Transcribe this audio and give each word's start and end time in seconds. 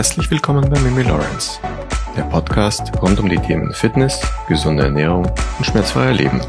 Herzlich 0.00 0.30
willkommen 0.30 0.66
bei 0.70 0.80
Mimi 0.80 1.02
Lawrence, 1.02 1.60
der 2.16 2.22
Podcast 2.22 2.90
rund 3.02 3.20
um 3.20 3.28
die 3.28 3.36
Themen 3.36 3.70
Fitness, 3.74 4.18
gesunde 4.48 4.84
Ernährung 4.84 5.26
und 5.58 5.66
schmerzfreier 5.66 6.14
Leben. 6.14 6.40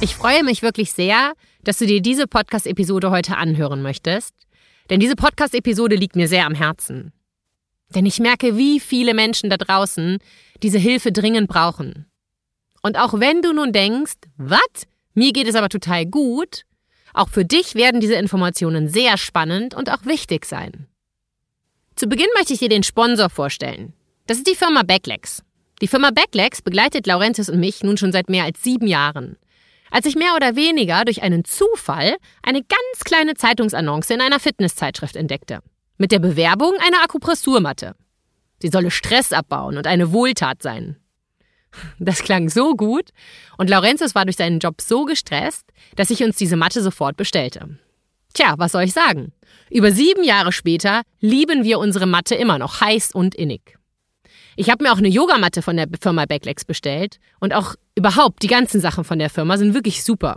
Ich 0.00 0.14
freue 0.14 0.42
mich 0.42 0.62
wirklich 0.62 0.94
sehr, 0.94 1.34
dass 1.62 1.76
du 1.76 1.84
dir 1.84 2.00
diese 2.00 2.26
Podcast-Episode 2.26 3.10
heute 3.10 3.36
anhören 3.36 3.82
möchtest, 3.82 4.34
denn 4.88 4.98
diese 4.98 5.14
Podcast-Episode 5.14 5.94
liegt 5.94 6.16
mir 6.16 6.26
sehr 6.26 6.46
am 6.46 6.54
Herzen. 6.54 7.12
Denn 7.94 8.06
ich 8.06 8.18
merke, 8.18 8.56
wie 8.56 8.80
viele 8.80 9.12
Menschen 9.12 9.50
da 9.50 9.58
draußen 9.58 10.20
diese 10.62 10.78
Hilfe 10.78 11.12
dringend 11.12 11.50
brauchen. 11.50 12.06
Und 12.80 12.98
auch 12.98 13.20
wenn 13.20 13.42
du 13.42 13.52
nun 13.52 13.74
denkst, 13.74 14.16
was? 14.38 14.86
Mir 15.12 15.34
geht 15.34 15.46
es 15.46 15.54
aber 15.54 15.68
total 15.68 16.06
gut, 16.06 16.62
auch 17.12 17.28
für 17.28 17.44
dich 17.44 17.74
werden 17.74 18.00
diese 18.00 18.14
Informationen 18.14 18.88
sehr 18.88 19.18
spannend 19.18 19.74
und 19.74 19.90
auch 19.90 20.06
wichtig 20.06 20.46
sein. 20.46 20.86
Zu 22.00 22.08
Beginn 22.08 22.28
möchte 22.34 22.54
ich 22.54 22.60
dir 22.60 22.70
den 22.70 22.82
Sponsor 22.82 23.28
vorstellen. 23.28 23.92
Das 24.26 24.38
ist 24.38 24.46
die 24.46 24.54
Firma 24.54 24.84
Backlegs. 24.84 25.42
Die 25.82 25.86
Firma 25.86 26.10
Backlegs 26.10 26.62
begleitet 26.62 27.06
Laurentius 27.06 27.50
und 27.50 27.60
mich 27.60 27.82
nun 27.82 27.98
schon 27.98 28.10
seit 28.10 28.30
mehr 28.30 28.44
als 28.44 28.62
sieben 28.62 28.86
Jahren. 28.86 29.36
Als 29.90 30.06
ich 30.06 30.16
mehr 30.16 30.34
oder 30.34 30.56
weniger 30.56 31.04
durch 31.04 31.20
einen 31.22 31.44
Zufall 31.44 32.16
eine 32.42 32.62
ganz 32.62 33.04
kleine 33.04 33.34
Zeitungsannonce 33.34 34.14
in 34.14 34.22
einer 34.22 34.40
Fitnesszeitschrift 34.40 35.14
entdeckte. 35.14 35.58
Mit 35.98 36.10
der 36.10 36.20
Bewerbung 36.20 36.72
einer 36.78 37.04
Akupressurmatte. 37.04 37.94
Sie 38.62 38.68
solle 38.68 38.90
Stress 38.90 39.34
abbauen 39.34 39.76
und 39.76 39.86
eine 39.86 40.10
Wohltat 40.10 40.62
sein. 40.62 40.96
Das 41.98 42.22
klang 42.22 42.48
so 42.48 42.76
gut 42.76 43.10
und 43.58 43.68
Laurentius 43.68 44.14
war 44.14 44.24
durch 44.24 44.38
seinen 44.38 44.58
Job 44.58 44.80
so 44.80 45.04
gestresst, 45.04 45.66
dass 45.96 46.08
ich 46.08 46.24
uns 46.24 46.36
diese 46.36 46.56
Matte 46.56 46.80
sofort 46.80 47.18
bestellte. 47.18 47.78
Tja, 48.32 48.54
was 48.58 48.72
soll 48.72 48.84
ich 48.84 48.92
sagen? 48.92 49.32
Über 49.70 49.92
sieben 49.92 50.24
Jahre 50.24 50.52
später 50.52 51.02
lieben 51.20 51.64
wir 51.64 51.78
unsere 51.78 52.06
Matte 52.06 52.34
immer 52.34 52.58
noch 52.58 52.80
heiß 52.80 53.12
und 53.12 53.34
innig. 53.34 53.78
Ich 54.56 54.68
habe 54.68 54.84
mir 54.84 54.92
auch 54.92 54.98
eine 54.98 55.08
Yogamatte 55.08 55.62
von 55.62 55.76
der 55.76 55.88
Firma 56.00 56.26
Backlegs 56.26 56.64
bestellt 56.64 57.18
und 57.38 57.54
auch 57.54 57.76
überhaupt 57.94 58.42
die 58.42 58.48
ganzen 58.48 58.80
Sachen 58.80 59.04
von 59.04 59.18
der 59.18 59.30
Firma 59.30 59.56
sind 59.56 59.74
wirklich 59.74 60.04
super. 60.04 60.36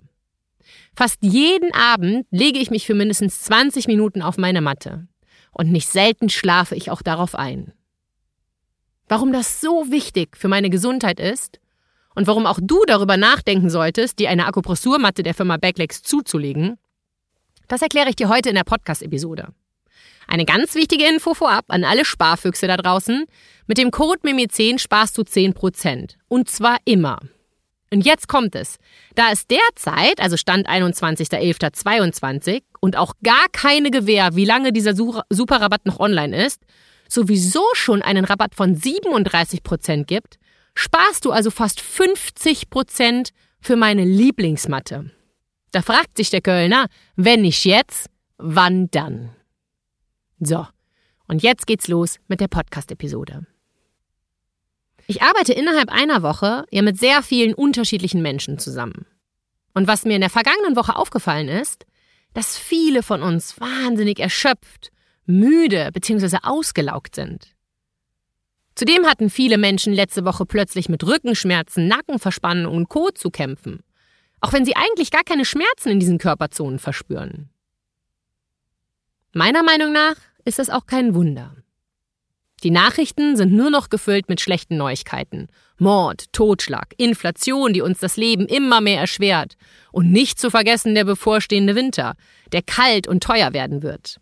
Fast 0.95 1.17
jeden 1.21 1.73
Abend 1.73 2.25
lege 2.31 2.59
ich 2.59 2.69
mich 2.69 2.85
für 2.85 2.93
mindestens 2.93 3.41
20 3.41 3.87
Minuten 3.87 4.21
auf 4.21 4.37
meine 4.37 4.61
Matte 4.61 5.07
und 5.51 5.71
nicht 5.71 5.89
selten 5.89 6.29
schlafe 6.29 6.75
ich 6.75 6.91
auch 6.91 7.01
darauf 7.01 7.35
ein. 7.35 7.73
Warum 9.07 9.33
das 9.33 9.59
so 9.61 9.91
wichtig 9.91 10.37
für 10.37 10.47
meine 10.47 10.69
Gesundheit 10.69 11.19
ist 11.19 11.59
und 12.15 12.27
warum 12.27 12.45
auch 12.45 12.59
du 12.61 12.83
darüber 12.87 13.17
nachdenken 13.17 13.69
solltest, 13.69 14.19
dir 14.19 14.29
eine 14.29 14.45
Akupressurmatte 14.45 15.23
der 15.23 15.33
Firma 15.33 15.57
Backlegs 15.57 16.01
zuzulegen, 16.03 16.77
das 17.67 17.81
erkläre 17.81 18.09
ich 18.09 18.15
dir 18.15 18.29
heute 18.29 18.49
in 18.49 18.55
der 18.55 18.63
Podcast-Episode. 18.63 19.49
Eine 20.27 20.45
ganz 20.45 20.75
wichtige 20.75 21.07
Info 21.07 21.33
vorab 21.33 21.65
an 21.67 21.83
alle 21.83 22.05
Sparfüchse 22.05 22.67
da 22.67 22.77
draußen. 22.77 23.25
Mit 23.67 23.77
dem 23.77 23.91
Code 23.91 24.21
MIMI10 24.23 24.79
sparst 24.79 25.17
du 25.17 25.21
10%. 25.23 26.15
Und 26.27 26.49
zwar 26.49 26.77
immer. 26.85 27.19
Und 27.91 28.05
jetzt 28.05 28.27
kommt 28.27 28.55
es. 28.55 28.77
Da 29.15 29.31
es 29.31 29.45
derzeit, 29.47 30.19
also 30.19 30.35
Stand 30.35 30.67
21.11.22 30.67 32.63
und 32.79 32.97
auch 32.97 33.13
gar 33.23 33.45
keine 33.51 33.91
Gewähr, 33.91 34.35
wie 34.35 34.45
lange 34.45 34.73
dieser 34.73 34.95
Superrabatt 34.95 35.85
noch 35.85 35.99
online 35.99 36.45
ist, 36.45 36.61
sowieso 37.07 37.63
schon 37.73 38.01
einen 38.01 38.25
Rabatt 38.25 38.55
von 38.55 38.75
37% 38.75 40.05
gibt, 40.05 40.39
sparst 40.73 41.25
du 41.25 41.31
also 41.31 41.51
fast 41.51 41.79
50% 41.79 43.29
für 43.61 43.75
meine 43.75 44.03
Lieblingsmatte. 44.03 45.11
Da 45.73 45.81
fragt 45.81 46.17
sich 46.17 46.29
der 46.29 46.41
Kölner, 46.41 46.85
wenn 47.15 47.41
nicht 47.41 47.65
jetzt, 47.65 48.07
wann 48.37 48.89
dann? 48.91 49.31
So, 50.39 50.67
und 51.27 51.41
jetzt 51.41 51.65
geht's 51.65 51.87
los 51.87 52.19
mit 52.27 52.39
der 52.41 52.47
Podcast-Episode. 52.47 53.47
Ich 55.07 55.23
arbeite 55.23 55.51
innerhalb 55.51 55.89
einer 55.89 56.21
Woche 56.21 56.65
ja 56.69 56.83
mit 56.83 56.99
sehr 56.99 57.23
vielen 57.23 57.55
unterschiedlichen 57.55 58.21
Menschen 58.21 58.59
zusammen. 58.59 59.07
Und 59.73 59.87
was 59.87 60.05
mir 60.05 60.13
in 60.13 60.21
der 60.21 60.29
vergangenen 60.29 60.75
Woche 60.75 60.95
aufgefallen 60.95 61.49
ist, 61.49 61.87
dass 62.35 62.55
viele 62.55 63.01
von 63.01 63.23
uns 63.23 63.59
wahnsinnig 63.59 64.19
erschöpft, 64.19 64.91
müde 65.25 65.89
bzw. 65.91 66.37
ausgelaugt 66.43 67.15
sind. 67.15 67.47
Zudem 68.75 69.07
hatten 69.07 69.31
viele 69.31 69.57
Menschen 69.57 69.91
letzte 69.91 70.23
Woche 70.23 70.45
plötzlich 70.45 70.87
mit 70.87 71.03
Rückenschmerzen, 71.03 71.87
Nackenverspannung 71.87 72.75
und 72.75 72.89
Co. 72.89 73.09
zu 73.09 73.31
kämpfen, 73.31 73.83
auch 74.43 74.51
wenn 74.51 74.65
sie 74.65 74.75
eigentlich 74.75 75.09
gar 75.09 75.23
keine 75.23 75.45
Schmerzen 75.45 75.89
in 75.89 75.99
diesen 76.01 76.17
Körperzonen 76.17 76.77
verspüren. 76.77 77.49
Meiner 79.31 79.63
Meinung 79.63 79.93
nach 79.93 80.15
ist 80.43 80.59
das 80.59 80.69
auch 80.69 80.85
kein 80.85 81.15
Wunder. 81.15 81.55
Die 82.61 82.69
Nachrichten 82.69 83.37
sind 83.37 83.53
nur 83.53 83.69
noch 83.69 83.89
gefüllt 83.89 84.27
mit 84.27 84.41
schlechten 84.41 84.75
Neuigkeiten. 84.75 85.47
Mord, 85.77 86.25
Totschlag, 86.33 86.93
Inflation, 86.97 87.71
die 87.71 87.81
uns 87.81 87.99
das 87.99 88.17
Leben 88.17 88.45
immer 88.45 88.81
mehr 88.81 88.99
erschwert. 88.99 89.55
Und 89.93 90.11
nicht 90.11 90.37
zu 90.37 90.49
vergessen 90.49 90.93
der 90.93 91.05
bevorstehende 91.05 91.75
Winter, 91.75 92.15
der 92.51 92.63
kalt 92.63 93.07
und 93.07 93.23
teuer 93.23 93.53
werden 93.53 93.81
wird. 93.81 94.19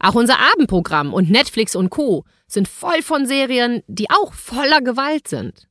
Auch 0.00 0.16
unser 0.16 0.40
Abendprogramm 0.52 1.14
und 1.14 1.30
Netflix 1.30 1.76
und 1.76 1.90
Co. 1.90 2.24
sind 2.48 2.66
voll 2.66 3.02
von 3.02 3.24
Serien, 3.24 3.82
die 3.86 4.10
auch 4.10 4.32
voller 4.32 4.80
Gewalt 4.80 5.28
sind. 5.28 5.68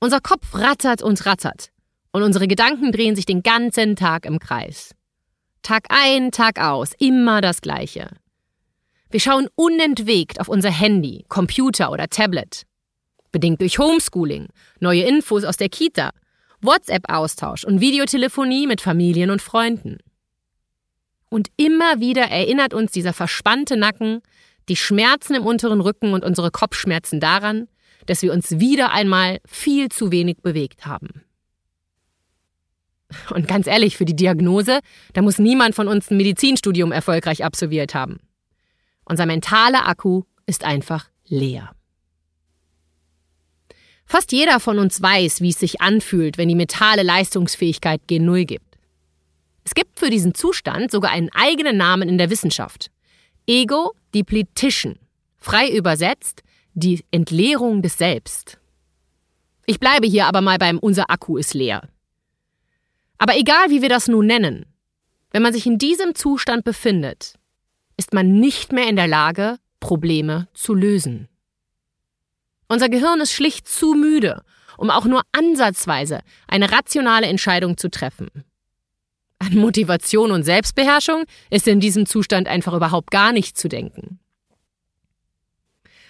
Unser 0.00 0.20
Kopf 0.20 0.54
rattert 0.54 1.02
und 1.02 1.26
rattert. 1.26 1.73
Und 2.14 2.22
unsere 2.22 2.46
Gedanken 2.46 2.92
drehen 2.92 3.16
sich 3.16 3.26
den 3.26 3.42
ganzen 3.42 3.96
Tag 3.96 4.24
im 4.24 4.38
Kreis. 4.38 4.94
Tag 5.62 5.86
ein, 5.88 6.30
Tag 6.30 6.60
aus, 6.60 6.92
immer 7.00 7.40
das 7.40 7.60
Gleiche. 7.60 8.08
Wir 9.10 9.18
schauen 9.18 9.48
unentwegt 9.56 10.38
auf 10.38 10.48
unser 10.48 10.70
Handy, 10.70 11.24
Computer 11.28 11.90
oder 11.90 12.06
Tablet. 12.08 12.66
Bedingt 13.32 13.60
durch 13.60 13.80
Homeschooling, 13.80 14.46
neue 14.78 15.02
Infos 15.02 15.42
aus 15.42 15.56
der 15.56 15.68
Kita, 15.68 16.12
WhatsApp-Austausch 16.60 17.64
und 17.64 17.80
Videotelefonie 17.80 18.68
mit 18.68 18.80
Familien 18.80 19.30
und 19.30 19.42
Freunden. 19.42 19.98
Und 21.30 21.48
immer 21.56 21.98
wieder 21.98 22.30
erinnert 22.30 22.74
uns 22.74 22.92
dieser 22.92 23.12
verspannte 23.12 23.76
Nacken, 23.76 24.22
die 24.68 24.76
Schmerzen 24.76 25.34
im 25.34 25.44
unteren 25.44 25.80
Rücken 25.80 26.14
und 26.14 26.24
unsere 26.24 26.52
Kopfschmerzen 26.52 27.18
daran, 27.18 27.66
dass 28.06 28.22
wir 28.22 28.32
uns 28.32 28.60
wieder 28.60 28.92
einmal 28.92 29.40
viel 29.44 29.88
zu 29.88 30.12
wenig 30.12 30.42
bewegt 30.42 30.86
haben. 30.86 31.24
Und 33.30 33.48
ganz 33.48 33.66
ehrlich, 33.66 33.96
für 33.96 34.04
die 34.04 34.16
Diagnose, 34.16 34.80
da 35.12 35.22
muss 35.22 35.38
niemand 35.38 35.74
von 35.74 35.88
uns 35.88 36.10
ein 36.10 36.16
Medizinstudium 36.16 36.92
erfolgreich 36.92 37.44
absolviert 37.44 37.94
haben. 37.94 38.20
Unser 39.04 39.26
mentaler 39.26 39.86
Akku 39.86 40.22
ist 40.46 40.64
einfach 40.64 41.08
leer. 41.26 41.74
Fast 44.06 44.32
jeder 44.32 44.60
von 44.60 44.78
uns 44.78 45.00
weiß, 45.00 45.40
wie 45.40 45.48
es 45.48 45.58
sich 45.58 45.80
anfühlt, 45.80 46.38
wenn 46.38 46.48
die 46.48 46.54
mentale 46.54 47.02
Leistungsfähigkeit 47.02 48.02
gen 48.06 48.26
Null 48.26 48.44
gibt. 48.44 48.78
Es 49.64 49.74
gibt 49.74 49.98
für 49.98 50.10
diesen 50.10 50.34
Zustand 50.34 50.90
sogar 50.90 51.10
einen 51.10 51.30
eigenen 51.32 51.78
Namen 51.78 52.08
in 52.08 52.18
der 52.18 52.30
Wissenschaft. 52.30 52.90
Ego 53.46 53.92
Depletion. 54.14 54.98
Frei 55.38 55.70
übersetzt 55.70 56.42
die 56.74 57.04
Entleerung 57.10 57.82
des 57.82 57.96
Selbst. 57.96 58.58
Ich 59.66 59.80
bleibe 59.80 60.06
hier 60.06 60.26
aber 60.26 60.42
mal 60.42 60.58
beim 60.58 60.78
Unser 60.78 61.10
Akku 61.10 61.38
ist 61.38 61.54
leer. 61.54 61.88
Aber 63.18 63.36
egal 63.36 63.70
wie 63.70 63.82
wir 63.82 63.88
das 63.88 64.08
nun 64.08 64.26
nennen, 64.26 64.66
wenn 65.30 65.42
man 65.42 65.52
sich 65.52 65.66
in 65.66 65.78
diesem 65.78 66.14
Zustand 66.14 66.64
befindet, 66.64 67.34
ist 67.96 68.12
man 68.12 68.40
nicht 68.40 68.72
mehr 68.72 68.88
in 68.88 68.96
der 68.96 69.08
Lage, 69.08 69.58
Probleme 69.80 70.48
zu 70.54 70.74
lösen. 70.74 71.28
Unser 72.68 72.88
Gehirn 72.88 73.20
ist 73.20 73.32
schlicht 73.32 73.68
zu 73.68 73.94
müde, 73.94 74.42
um 74.78 74.90
auch 74.90 75.04
nur 75.04 75.22
ansatzweise 75.32 76.20
eine 76.48 76.72
rationale 76.72 77.26
Entscheidung 77.26 77.76
zu 77.76 77.90
treffen. 77.90 78.30
An 79.38 79.56
Motivation 79.56 80.30
und 80.30 80.44
Selbstbeherrschung 80.44 81.24
ist 81.50 81.68
in 81.68 81.80
diesem 81.80 82.06
Zustand 82.06 82.48
einfach 82.48 82.72
überhaupt 82.72 83.10
gar 83.10 83.32
nicht 83.32 83.58
zu 83.58 83.68
denken. 83.68 84.18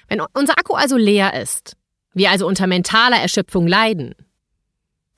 Wenn 0.09 0.21
unser 0.35 0.59
Akku 0.59 0.75
also 0.75 0.97
leer 0.97 1.35
ist, 1.41 1.77
wir 2.13 2.31
also 2.31 2.47
unter 2.47 2.67
mentaler 2.67 3.17
Erschöpfung 3.17 3.67
leiden, 3.67 4.15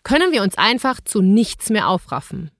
können 0.07 0.31
wir 0.31 0.45
uns 0.45 0.57
einfach 0.57 1.01
zu 1.01 1.21
nichts 1.21 1.69
mehr 1.69 1.89
aufraffen. 1.89 2.53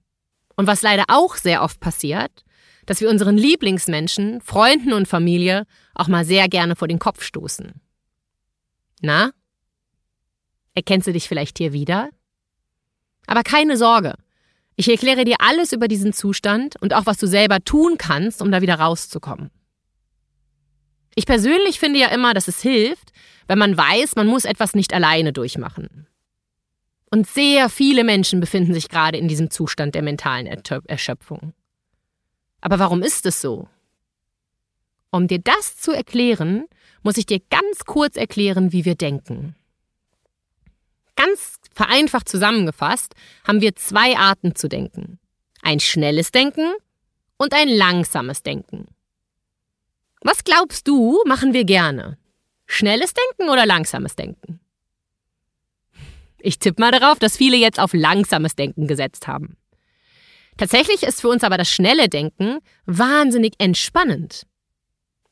Und 0.57 0.67
was 0.67 0.81
leider 0.81 1.05
auch 1.07 1.37
sehr 1.37 1.63
oft 1.63 1.79
passiert, 1.79 2.43
dass 2.85 2.99
wir 2.99 3.09
unseren 3.09 3.37
Lieblingsmenschen, 3.37 4.41
Freunden 4.41 4.91
und 4.91 5.07
Familie 5.07 5.65
auch 5.95 6.09
mal 6.09 6.25
sehr 6.25 6.49
gerne 6.49 6.75
vor 6.75 6.89
den 6.89 6.99
Kopf 6.99 7.23
stoßen. 7.23 7.79
Na? 8.99 9.31
Erkennst 10.75 11.07
du 11.07 11.13
dich 11.13 11.29
vielleicht 11.29 11.57
hier 11.57 11.71
wieder? 11.71 12.09
Aber 13.27 13.43
keine 13.43 13.77
Sorge. 13.77 14.15
Ich 14.75 14.89
erkläre 14.89 15.23
dir 15.23 15.37
alles 15.39 15.71
über 15.71 15.87
diesen 15.87 16.11
Zustand 16.11 16.75
und 16.81 16.93
auch 16.93 17.05
was 17.05 17.17
du 17.17 17.27
selber 17.27 17.63
tun 17.63 17.97
kannst, 17.97 18.41
um 18.41 18.51
da 18.51 18.61
wieder 18.61 18.75
rauszukommen. 18.75 19.51
Ich 21.15 21.25
persönlich 21.25 21.79
finde 21.79 21.99
ja 21.99 22.09
immer, 22.09 22.33
dass 22.33 22.49
es 22.49 22.61
hilft, 22.61 23.13
wenn 23.47 23.57
man 23.57 23.77
weiß, 23.77 24.17
man 24.17 24.27
muss 24.27 24.43
etwas 24.43 24.75
nicht 24.75 24.93
alleine 24.93 25.31
durchmachen. 25.31 26.07
Und 27.09 27.27
sehr 27.27 27.69
viele 27.69 28.03
Menschen 28.03 28.39
befinden 28.39 28.73
sich 28.73 28.89
gerade 28.89 29.17
in 29.17 29.27
diesem 29.27 29.49
Zustand 29.49 29.95
der 29.95 30.01
mentalen 30.01 30.45
Erschöpfung. 30.45 31.53
Aber 32.59 32.79
warum 32.79 33.01
ist 33.01 33.25
es 33.25 33.39
so? 33.39 33.67
Um 35.09 35.27
dir 35.27 35.39
das 35.39 35.77
zu 35.77 35.91
erklären, 35.91 36.65
muss 37.03 37.17
ich 37.17 37.25
dir 37.25 37.39
ganz 37.49 37.85
kurz 37.85 38.17
erklären, 38.17 38.73
wie 38.73 38.83
wir 38.83 38.95
denken. 38.95 39.55
Ganz 41.15 41.59
vereinfacht 41.73 42.27
zusammengefasst 42.27 43.15
haben 43.47 43.61
wir 43.61 43.75
zwei 43.75 44.17
Arten 44.17 44.55
zu 44.55 44.67
denken. 44.67 45.19
Ein 45.61 45.79
schnelles 45.79 46.31
Denken 46.31 46.73
und 47.37 47.53
ein 47.53 47.69
langsames 47.69 48.43
Denken. 48.43 48.87
Was 50.21 50.43
glaubst 50.43 50.87
du, 50.87 51.21
machen 51.25 51.53
wir 51.53 51.63
gerne? 51.63 52.17
Schnelles 52.65 53.13
Denken 53.13 53.51
oder 53.51 53.65
langsames 53.65 54.15
Denken? 54.15 54.56
Ich 56.39 56.59
tippe 56.59 56.81
mal 56.81 56.91
darauf, 56.91 57.19
dass 57.19 57.37
viele 57.37 57.57
jetzt 57.57 57.79
auf 57.79 57.93
langsames 57.93 58.55
Denken 58.55 58.87
gesetzt 58.87 59.27
haben. 59.27 59.57
Tatsächlich 60.57 61.03
ist 61.03 61.21
für 61.21 61.29
uns 61.29 61.43
aber 61.43 61.57
das 61.57 61.69
schnelle 61.69 62.09
Denken 62.09 62.59
wahnsinnig 62.85 63.53
entspannend. 63.59 64.43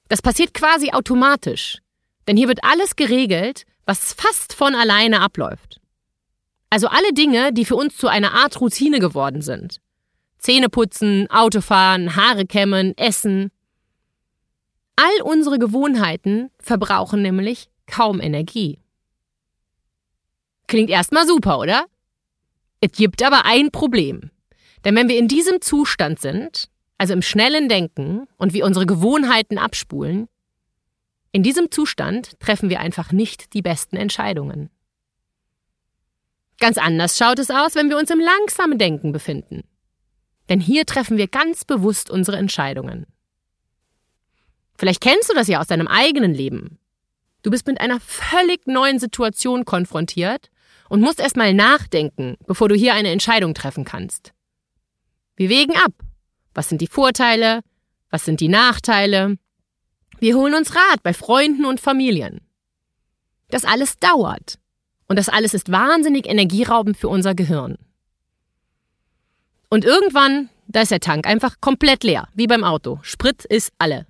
Das 0.07 0.22
passiert 0.22 0.54
quasi 0.54 0.92
automatisch, 0.92 1.80
denn 2.28 2.38
hier 2.38 2.48
wird 2.48 2.63
alles 2.63 2.96
geregelt, 2.96 3.66
was 3.86 4.13
fast 4.13 4.54
von 4.54 4.75
alleine 4.75 5.22
abläuft. 5.22 5.80
Also 6.69 6.88
alle 6.88 7.13
Dinge, 7.13 7.54
die 7.54 7.66
für 7.66 7.75
uns 7.75 7.98
zu 7.98 8.08
einer 8.08 8.34
Art 8.34 8.60
Routine 8.60 9.00
geworden 9.00 9.42
sind. 9.42 9.80
Zähne 10.38 10.69
putzen, 10.69 11.30
Autofahren, 11.31 12.16
Haare 12.16 12.46
kämmen, 12.46 12.96
essen. 12.98 13.51
All 14.96 15.22
unsere 15.24 15.58
Gewohnheiten 15.58 16.51
verbrauchen 16.60 17.22
nämlich 17.22 17.69
kaum 17.88 18.22
Energie. 18.22 18.80
Klingt 20.68 20.90
erstmal 20.90 21.28
super, 21.28 21.60
oder? 21.60 21.86
Es 22.82 22.92
gibt 22.92 23.24
aber 23.24 23.46
ein 23.46 23.72
Problem. 23.72 24.32
Denn 24.84 24.96
wenn 24.96 25.10
wir 25.10 25.18
in 25.18 25.28
diesem 25.28 25.62
Zustand 25.62 26.20
sind, 26.20 26.70
also 26.98 27.14
im 27.14 27.22
schnellen 27.22 27.70
Denken 27.70 28.28
und 28.38 28.54
wir 28.54 28.66
unsere 28.66 28.86
Gewohnheiten 28.86 29.58
abspulen, 29.58 30.28
in 31.32 31.44
diesem 31.44 31.72
Zustand 31.72 32.40
treffen 32.40 32.70
wir 32.70 32.80
einfach 32.80 33.12
nicht 33.12 33.54
die 33.54 33.62
besten 33.62 33.98
Entscheidungen. 33.98 34.70
Ganz 36.60 36.78
anders 36.78 37.18
schaut 37.18 37.40
es 37.40 37.52
aus, 37.52 37.76
wenn 37.76 37.90
wir 37.90 37.98
uns 37.98 38.10
im 38.10 38.20
langsamen 38.20 38.78
Denken 38.78 39.12
befinden. 39.12 39.64
Denn 40.48 40.62
hier 40.62 40.86
treffen 40.86 41.18
wir 41.18 41.28
ganz 41.28 41.66
bewusst 41.66 42.10
unsere 42.10 42.38
Entscheidungen. 42.38 43.08
Vielleicht 44.78 45.02
kennst 45.02 45.30
du 45.30 45.34
das 45.34 45.48
ja 45.48 45.60
aus 45.60 45.68
deinem 45.68 45.88
eigenen 45.88 46.34
Leben. 46.34 46.80
Du 47.42 47.50
bist 47.50 47.68
mit 47.68 47.82
einer 47.82 48.00
völlig 48.00 48.68
neuen 48.68 49.00
Situation 49.00 49.66
konfrontiert 49.66 50.50
und 50.90 51.02
musst 51.02 51.20
erstmal 51.20 51.54
nachdenken, 51.54 52.38
bevor 52.46 52.70
du 52.70 52.76
hier 52.76 52.94
eine 52.94 53.10
Entscheidung 53.10 53.54
treffen 53.54 53.86
kannst. 53.86 54.34
Wir 55.36 55.50
wägen 55.50 55.76
ab. 55.76 55.92
Was 56.54 56.70
sind 56.70 56.82
die 56.82 56.88
Vorteile? 56.88 57.62
Was 58.10 58.26
sind 58.26 58.40
die 58.40 58.48
Nachteile? 58.48 59.38
Wir 60.20 60.36
holen 60.36 60.56
uns 60.56 60.76
Rat 60.76 61.04
bei 61.04 61.14
Freunden 61.14 61.66
und 61.66 61.82
Familien. 61.82 62.42
Das 63.50 63.66
alles 63.66 63.98
dauert. 63.98 64.60
Und 65.08 65.20
das 65.20 65.30
alles 65.30 65.54
ist 65.54 65.72
wahnsinnig 65.72 66.28
energieraubend 66.28 66.98
für 66.98 67.10
unser 67.10 67.36
Gehirn. 67.36 67.78
Und 69.70 69.86
irgendwann, 69.86 70.50
da 70.68 70.82
ist 70.82 70.92
der 70.92 71.00
Tank 71.00 71.28
einfach 71.28 71.60
komplett 71.62 72.04
leer, 72.04 72.28
wie 72.34 72.48
beim 72.48 72.64
Auto. 72.64 73.00
Sprit 73.02 73.46
ist 73.46 73.72
alle. 73.78 74.08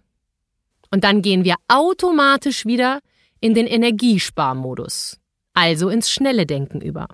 Und 0.92 1.04
dann 1.04 1.22
gehen 1.22 1.44
wir 1.44 1.56
automatisch 1.68 2.66
wieder 2.66 3.00
in 3.42 3.54
den 3.54 3.68
Energiesparmodus 3.68 5.20
also 5.56 5.90
ins 5.90 6.12
schnelle 6.12 6.46
Denken 6.46 6.82
über. 6.82 7.08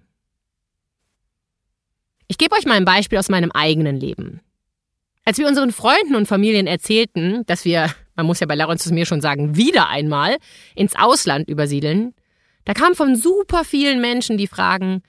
Ich 2.27 2.37
gebe 2.37 2.55
euch 2.55 2.65
mal 2.65 2.75
ein 2.75 2.85
Beispiel 2.85 3.17
aus 3.17 3.29
meinem 3.29 3.51
eigenen 3.51 3.97
Leben. 3.97 4.41
Als 5.25 5.37
wir 5.37 5.47
unseren 5.47 5.71
Freunden 5.71 6.15
und 6.15 6.27
Familien 6.27 6.67
erzählten, 6.67 7.43
dass 7.45 7.65
wir, 7.65 7.93
man 8.15 8.25
muss 8.25 8.39
ja 8.39 8.47
bei 8.47 8.55
Laurens 8.55 8.89
mir 8.89 9.05
schon 9.05 9.21
sagen, 9.21 9.55
wieder 9.55 9.89
einmal 9.89 10.37
ins 10.75 10.95
Ausland 10.95 11.47
übersiedeln, 11.49 12.13
da 12.65 12.73
kamen 12.73 12.95
von 12.95 13.15
super 13.15 13.63
vielen 13.63 14.01
Menschen 14.01 14.37
die 14.37 14.47
Fragen, 14.47 15.03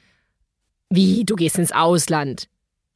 wie, 0.90 1.24
du 1.24 1.36
gehst 1.36 1.58
ins 1.58 1.72
Ausland? 1.72 2.48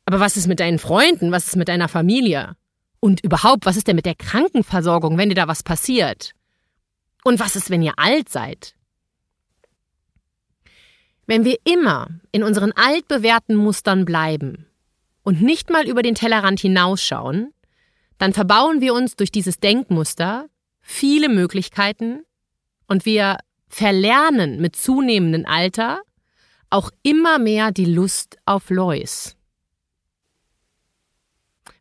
Aber 0.05 0.21
was 0.21 0.37
ist 0.37 0.47
mit 0.47 0.61
deinen 0.61 0.79
Freunden? 0.79 1.33
Was 1.33 1.47
ist 1.47 1.57
mit 1.57 1.69
deiner 1.69 1.89
Familie? 1.89 2.57
Und 3.01 3.25
überhaupt, 3.25 3.67
was 3.67 3.77
ist 3.77 3.89
denn 3.89 3.97
mit 3.97 4.07
der 4.07 4.15
Krankenversorgung, 4.15 5.19
wenn 5.19 5.29
dir 5.29 5.35
da 5.35 5.49
was 5.49 5.63
passiert? 5.63 6.33
Und 7.25 7.41
was 7.41 7.57
ist, 7.57 7.71
wenn 7.71 7.83
ihr 7.83 7.95
alt 7.97 8.29
seid? 8.29 8.75
Wenn 11.27 11.45
wir 11.45 11.59
immer 11.65 12.09
in 12.31 12.43
unseren 12.43 12.73
altbewährten 12.73 13.57
Mustern 13.57 14.05
bleiben 14.05 14.67
und 15.23 15.43
nicht 15.43 15.71
mal 15.71 15.89
über 15.89 16.03
den 16.03 16.15
Tellerrand 16.15 16.61
hinausschauen, 16.61 17.53
dann 18.19 18.33
verbauen 18.33 18.81
wir 18.81 18.95
uns 18.95 19.17
durch 19.17 19.33
dieses 19.33 19.59
Denkmuster 19.59 20.49
viele 20.81 21.29
Möglichkeiten 21.29 22.25
und 22.87 23.05
wir 23.05 23.39
verlernen 23.69 24.61
mit 24.61 24.77
zunehmendem 24.77 25.45
Alter 25.47 26.01
auch 26.71 26.91
immer 27.03 27.39
mehr 27.39 27.73
die 27.73 27.85
Lust 27.85 28.39
auf 28.45 28.71
Lois. 28.71 29.37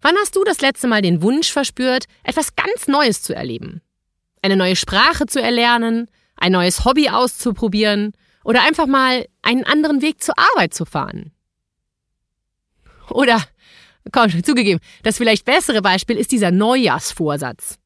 Wann 0.01 0.15
hast 0.18 0.36
du 0.36 0.44
das 0.44 0.62
letzte 0.62 0.88
Mal 0.88 1.01
den 1.01 1.21
Wunsch 1.21 1.51
verspürt, 1.51 2.06
etwas 2.24 2.56
ganz 2.56 2.88
Neues 2.88 3.21
zu 3.21 3.36
erleben? 3.36 3.81
Eine 4.41 4.56
neue 4.56 4.75
Sprache 4.75 5.25
zu 5.25 5.41
erlernen, 5.41 6.07
ein 6.36 6.51
neues 6.51 6.86
Hobby 6.86 7.09
auszuprobieren 7.09 8.13
oder 8.45 8.62
einfach 8.62 8.86
mal 8.86 9.27
einen 9.42 9.65
anderen 9.65 10.01
Weg 10.01 10.24
zur 10.24 10.36
Arbeit 10.38 10.74
zu 10.74 10.86
fahren. 10.86 11.31
Oder, 13.09 13.44
komm, 14.12 14.44
zugegeben, 14.44 14.80
das 15.03 15.18
vielleicht 15.18 15.45
bessere 15.45 15.81
Beispiel 15.81 16.15
ist 16.18 16.31
dieser 16.31 16.51
Neujahrsvorsatz. 16.51 17.80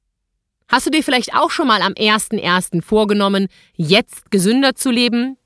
Hast 0.68 0.86
du 0.86 0.92
dir 0.92 1.02
vielleicht 1.02 1.34
auch 1.34 1.50
schon 1.50 1.68
mal 1.68 1.82
am 1.82 1.94
1.1. 1.94 2.84
vorgenommen, 2.84 3.48
jetzt 3.76 4.30
gesünder 4.30 4.76
zu 4.76 4.92
leben, 4.92 5.38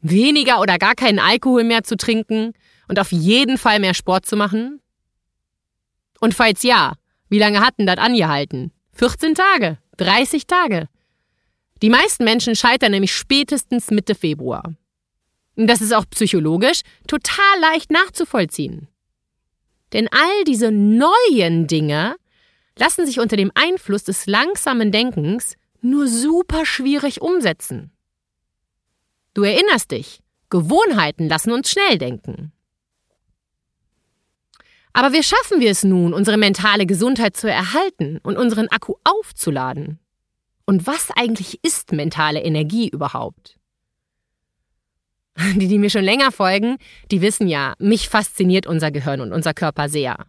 weniger 0.00 0.60
oder 0.60 0.78
gar 0.78 0.94
keinen 0.94 1.20
Alkohol 1.20 1.64
mehr 1.64 1.84
zu 1.84 1.96
trinken 1.96 2.54
und 2.88 2.98
auf 2.98 3.12
jeden 3.12 3.58
Fall 3.58 3.78
mehr 3.78 3.94
Sport 3.94 4.26
zu 4.26 4.36
machen? 4.36 4.80
Und 6.18 6.34
falls 6.34 6.62
ja, 6.62 6.94
wie 7.28 7.38
lange 7.38 7.60
hat 7.60 7.78
denn 7.78 7.86
das 7.86 7.98
angehalten? 7.98 8.72
14 8.94 9.34
Tage? 9.34 9.78
30 9.98 10.46
Tage? 10.46 10.88
Die 11.82 11.90
meisten 11.90 12.24
Menschen 12.24 12.54
scheitern 12.54 12.92
nämlich 12.92 13.14
spätestens 13.14 13.90
Mitte 13.90 14.14
Februar. 14.14 14.74
Und 15.56 15.66
das 15.66 15.80
ist 15.80 15.92
auch 15.92 16.08
psychologisch 16.10 16.80
total 17.08 17.60
leicht 17.60 17.90
nachzuvollziehen. 17.90 18.88
Denn 19.92 20.08
all 20.10 20.44
diese 20.46 20.70
neuen 20.70 21.66
Dinge 21.66 22.16
lassen 22.78 23.04
sich 23.04 23.18
unter 23.20 23.36
dem 23.36 23.50
Einfluss 23.54 24.04
des 24.04 24.26
langsamen 24.26 24.92
Denkens 24.92 25.56
nur 25.82 26.06
super 26.06 26.64
schwierig 26.64 27.20
umsetzen. 27.20 27.90
Du 29.34 29.42
erinnerst 29.42 29.90
dich, 29.90 30.20
Gewohnheiten 30.50 31.28
lassen 31.28 31.52
uns 31.52 31.70
schnell 31.70 31.98
denken. 31.98 32.52
Aber 34.92 35.12
wie 35.12 35.22
schaffen 35.22 35.60
wir 35.60 35.70
es 35.70 35.84
nun, 35.84 36.14
unsere 36.14 36.36
mentale 36.36 36.86
Gesundheit 36.86 37.36
zu 37.36 37.50
erhalten 37.50 38.18
und 38.22 38.36
unseren 38.36 38.68
Akku 38.68 38.94
aufzuladen? 39.04 39.98
Und 40.64 40.86
was 40.86 41.10
eigentlich 41.14 41.58
ist 41.62 41.92
mentale 41.92 42.42
Energie 42.42 42.88
überhaupt? 42.88 43.56
Die, 45.54 45.66
die 45.66 45.78
mir 45.78 45.90
schon 45.90 46.04
länger 46.04 46.30
folgen, 46.30 46.76
die 47.10 47.22
wissen 47.22 47.48
ja, 47.48 47.74
mich 47.78 48.08
fasziniert 48.08 48.66
unser 48.66 48.90
Gehirn 48.90 49.20
und 49.20 49.32
unser 49.32 49.54
Körper 49.54 49.88
sehr. 49.88 50.26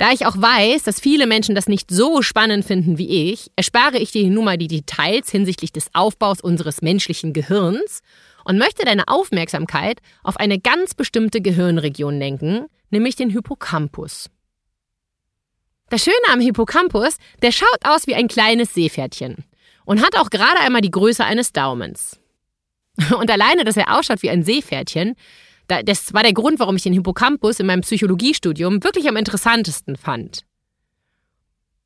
Da 0.00 0.12
ich 0.12 0.24
auch 0.24 0.36
weiß, 0.36 0.84
dass 0.84 0.98
viele 0.98 1.26
Menschen 1.26 1.54
das 1.54 1.68
nicht 1.68 1.90
so 1.90 2.22
spannend 2.22 2.64
finden 2.64 2.96
wie 2.96 3.30
ich, 3.30 3.50
erspare 3.54 3.98
ich 3.98 4.10
dir 4.10 4.28
nun 4.30 4.46
mal 4.46 4.56
die 4.56 4.66
Details 4.66 5.30
hinsichtlich 5.30 5.72
des 5.72 5.90
Aufbaus 5.92 6.40
unseres 6.40 6.80
menschlichen 6.80 7.34
Gehirns 7.34 8.00
und 8.44 8.56
möchte 8.56 8.84
deine 8.84 9.08
Aufmerksamkeit 9.08 10.00
auf 10.24 10.38
eine 10.38 10.58
ganz 10.58 10.94
bestimmte 10.94 11.42
Gehirnregion 11.42 12.18
lenken, 12.18 12.64
nämlich 12.88 13.14
den 13.14 13.28
Hippocampus. 13.28 14.30
Das 15.90 16.04
Schöne 16.04 16.16
am 16.32 16.40
Hippocampus, 16.40 17.16
der 17.42 17.50
schaut 17.50 17.80
aus 17.84 18.06
wie 18.06 18.14
ein 18.14 18.28
kleines 18.28 18.72
Seepferdchen 18.74 19.44
und 19.84 20.02
hat 20.02 20.16
auch 20.16 20.30
gerade 20.30 20.60
einmal 20.60 20.82
die 20.82 20.90
Größe 20.90 21.24
eines 21.24 21.52
Daumens. 21.52 22.20
Und 23.18 23.30
alleine, 23.30 23.64
dass 23.64 23.76
er 23.76 23.96
ausschaut 23.96 24.22
wie 24.22 24.30
ein 24.30 24.44
Seepferdchen, 24.44 25.16
das 25.66 26.12
war 26.12 26.22
der 26.22 26.32
Grund, 26.32 26.58
warum 26.58 26.76
ich 26.76 26.82
den 26.82 26.92
Hippocampus 26.92 27.60
in 27.60 27.66
meinem 27.66 27.80
Psychologiestudium 27.80 28.84
wirklich 28.84 29.08
am 29.08 29.16
interessantesten 29.16 29.96
fand. 29.96 30.44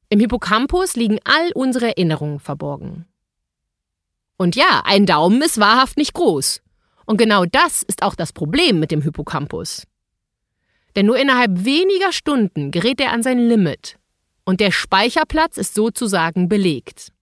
Im 0.09 0.21
Hippocampus 0.21 0.97
liegen 0.97 1.19
all 1.25 1.53
unsere 1.55 1.89
Erinnerungen 1.89 2.41
verborgen. 2.41 3.07
Und 4.37 4.57
ja, 4.57 4.83
ein 4.85 5.07
Daumen 5.07 5.41
ist 5.43 5.61
wahrhaft 5.61 5.97
nicht 5.97 6.15
groß. 6.15 6.63
Und 7.07 7.17
genau 7.17 7.45
das 7.45 7.83
ist 7.83 8.03
auch 8.03 8.15
das 8.15 8.33
Problem 8.33 8.81
mit 8.81 8.91
dem 8.91 9.03
Hippocampus. 9.03 9.87
Denn 10.97 11.07
nur 11.07 11.19
innerhalb 11.19 11.65
weniger 11.65 12.13
Stunden 12.13 12.71
gerät 12.71 13.01
er 13.01 13.13
an 13.13 13.23
sein 13.23 13.39
Limit 13.39 13.97
und 14.45 14.61
der 14.61 14.71
Speicherplatz 14.71 15.57
ist 15.57 15.75
sozusagen 15.75 16.49
belegt. 16.49 17.13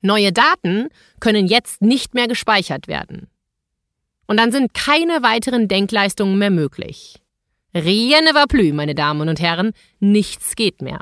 Neue 0.00 0.32
Daten 0.32 0.88
können 1.20 1.46
jetzt 1.46 1.82
nicht 1.82 2.14
mehr 2.14 2.28
gespeichert 2.28 2.86
werden. 2.88 3.28
Und 4.26 4.38
dann 4.38 4.52
sind 4.52 4.74
keine 4.74 5.22
weiteren 5.22 5.68
Denkleistungen 5.68 6.38
mehr 6.38 6.50
möglich. 6.50 7.16
Rien 7.74 8.24
ne 8.24 8.34
va 8.34 8.46
plus, 8.46 8.72
meine 8.72 8.94
Damen 8.94 9.28
und 9.28 9.40
Herren, 9.40 9.72
nichts 10.00 10.56
geht 10.56 10.80
mehr. 10.80 11.00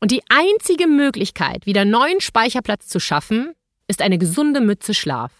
Und 0.00 0.10
die 0.10 0.22
einzige 0.28 0.86
Möglichkeit, 0.86 1.66
wieder 1.66 1.84
neuen 1.84 2.20
Speicherplatz 2.20 2.88
zu 2.88 3.00
schaffen, 3.00 3.52
ist 3.88 4.02
eine 4.02 4.18
gesunde 4.18 4.60
Mütze 4.60 4.94
Schlaf. 4.94 5.32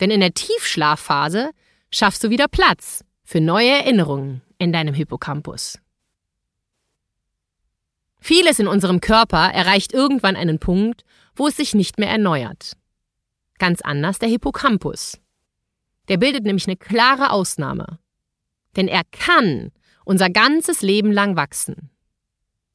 Denn 0.00 0.10
in 0.10 0.20
der 0.20 0.34
Tiefschlafphase 0.34 1.50
schaffst 1.90 2.24
du 2.24 2.30
wieder 2.30 2.48
Platz 2.48 3.04
für 3.30 3.40
neue 3.40 3.70
Erinnerungen 3.70 4.42
in 4.58 4.72
deinem 4.72 4.92
Hippocampus. 4.92 5.78
Vieles 8.18 8.58
in 8.58 8.66
unserem 8.66 9.00
Körper 9.00 9.52
erreicht 9.52 9.92
irgendwann 9.92 10.34
einen 10.34 10.58
Punkt, 10.58 11.04
wo 11.36 11.46
es 11.46 11.56
sich 11.56 11.72
nicht 11.72 12.00
mehr 12.00 12.08
erneuert. 12.08 12.76
Ganz 13.60 13.82
anders 13.82 14.18
der 14.18 14.28
Hippocampus. 14.28 15.20
Der 16.08 16.16
bildet 16.16 16.42
nämlich 16.42 16.66
eine 16.66 16.76
klare 16.76 17.30
Ausnahme. 17.30 18.00
Denn 18.74 18.88
er 18.88 19.04
kann 19.12 19.70
unser 20.04 20.28
ganzes 20.28 20.82
Leben 20.82 21.12
lang 21.12 21.36
wachsen. 21.36 21.88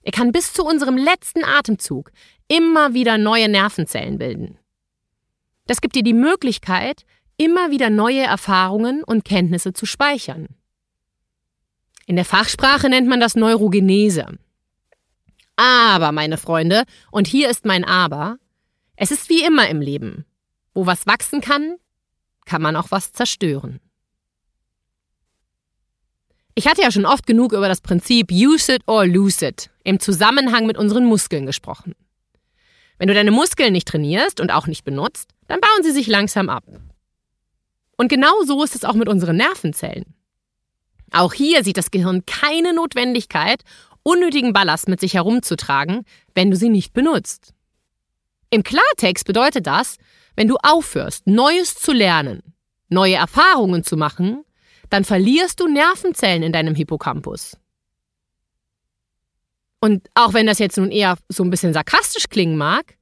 Er 0.04 0.14
kann 0.14 0.32
bis 0.32 0.54
zu 0.54 0.64
unserem 0.64 0.96
letzten 0.96 1.44
Atemzug 1.44 2.14
immer 2.48 2.94
wieder 2.94 3.18
neue 3.18 3.50
Nervenzellen 3.50 4.18
bilden. 4.18 4.58
Das 5.68 5.82
gibt 5.82 5.98
dir 5.98 6.04
die 6.04 6.14
Möglichkeit, 6.14 7.04
immer 7.38 7.72
wieder 7.72 7.90
neue 7.90 8.24
Erfahrungen 8.24 9.04
und 9.04 9.26
Kenntnisse 9.26 9.74
zu 9.74 9.86
speichern. 9.86 10.48
In 12.06 12.16
der 12.16 12.26
Fachsprache 12.26 12.90
nennt 12.90 13.08
man 13.08 13.20
das 13.20 13.36
Neurogenese. 13.36 14.38
Aber, 15.56 16.12
meine 16.12 16.38
Freunde, 16.38 16.84
und 17.12 17.28
hier 17.28 17.50
ist 17.50 17.66
mein 17.66 17.84
Aber, 17.84 18.38
es 18.96 19.12
ist 19.12 19.30
wie 19.30 19.44
immer 19.44 19.68
im 19.70 19.82
Leben. 19.82 20.26
Wo 20.74 20.86
was 20.86 21.08
wachsen 21.08 21.42
kann, 21.42 21.78
kann 22.46 22.62
man 22.62 22.76
auch 22.76 22.92
was 22.92 23.12
zerstören. 23.12 23.80
Ich 26.54 26.68
hatte 26.68 26.82
ja 26.82 26.92
schon 26.92 27.06
oft 27.06 27.28
genug 27.28 27.52
über 27.52 27.68
das 27.68 27.82
Prinzip 27.82 28.32
Use 28.32 28.76
it 28.76 28.82
or 28.88 29.06
lose 29.06 29.46
it 29.46 29.70
im 29.84 30.00
Zusammenhang 30.00 30.66
mit 30.66 30.78
unseren 30.78 31.06
Muskeln 31.06 31.46
gesprochen. 31.46 31.96
Wenn 32.98 33.10
du 33.10 33.14
deine 33.14 33.32
Muskeln 33.32 33.74
nicht 33.74 33.88
trainierst 33.88 34.40
und 34.40 34.52
auch 34.52 34.68
nicht 34.68 34.86
benutzt, 34.86 35.32
dann 35.48 35.60
bauen 35.60 35.84
sie 35.84 35.92
sich 35.92 36.08
langsam 36.08 36.50
ab. 36.50 36.64
Und 37.98 38.10
genau 38.10 38.44
so 38.46 38.64
ist 38.64 38.76
es 38.76 38.84
auch 38.84 38.94
mit 38.94 39.10
unseren 39.10 39.38
Nervenzellen. 39.38 40.16
Auch 41.12 41.34
hier 41.34 41.64
sieht 41.64 41.78
das 41.78 41.92
Gehirn 41.92 42.26
keine 42.26 42.74
Notwendigkeit, 42.74 43.62
unnötigen 44.04 44.54
Ballast 44.54 44.88
mit 44.88 45.00
sich 45.00 45.14
herumzutragen, 45.14 46.04
wenn 46.34 46.52
du 46.52 46.58
sie 46.58 46.70
nicht 46.70 46.94
benutzt. 46.94 47.54
Im 48.50 48.64
Klartext 48.64 49.26
bedeutet 49.26 49.68
das, 49.68 49.98
wenn 50.36 50.48
du 50.48 50.58
aufhörst, 50.62 51.28
Neues 51.28 51.76
zu 51.76 51.94
lernen, 51.94 52.42
neue 52.90 53.16
Erfahrungen 53.16 53.84
zu 53.84 53.98
machen, 53.98 54.44
dann 54.90 55.04
verlierst 55.04 55.60
du 55.60 55.68
Nervenzellen 55.68 56.44
in 56.44 56.52
deinem 56.52 56.76
Hippocampus. 56.76 57.58
Und 59.80 60.08
auch 60.14 60.34
wenn 60.34 60.48
das 60.48 60.60
jetzt 60.60 60.78
nun 60.78 60.92
eher 60.92 61.18
so 61.30 61.44
ein 61.44 61.50
bisschen 61.50 61.74
sarkastisch 61.74 62.30
klingen 62.30 62.58
mag, 62.58 62.98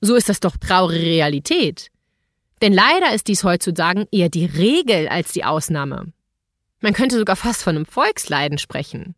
so 0.00 0.14
ist 0.14 0.28
das 0.28 0.40
doch 0.40 0.56
traurige 0.56 1.06
Realität. 1.06 1.88
Denn 2.60 2.72
leider 2.72 3.14
ist 3.14 3.28
dies 3.28 3.44
heutzutage 3.44 4.08
eher 4.10 4.28
die 4.28 4.46
Regel 4.46 5.08
als 5.08 5.32
die 5.32 5.44
Ausnahme. 5.44 6.12
Man 6.80 6.92
könnte 6.92 7.18
sogar 7.18 7.36
fast 7.36 7.62
von 7.62 7.76
einem 7.76 7.86
Volksleiden 7.86 8.58
sprechen. 8.58 9.14